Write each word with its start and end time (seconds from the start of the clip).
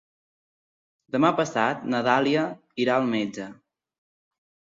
Demà 1.15 1.29
passat 1.39 1.83
na 1.95 1.99
Dàlia 2.07 2.47
irà 2.87 2.97
al 3.03 3.07
metge. 3.13 3.47